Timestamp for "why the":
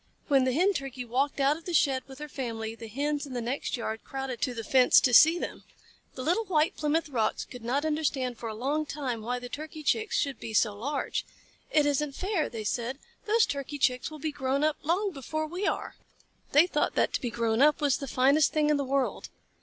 9.21-9.47